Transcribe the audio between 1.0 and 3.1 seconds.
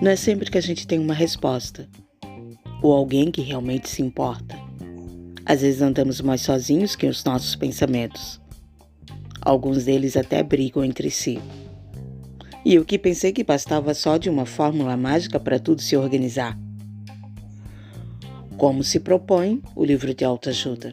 resposta ou